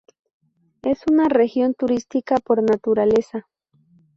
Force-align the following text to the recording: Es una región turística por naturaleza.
Es 0.81 1.03
una 1.11 1.29
región 1.29 1.75
turística 1.75 2.37
por 2.37 2.63
naturaleza. 2.63 3.47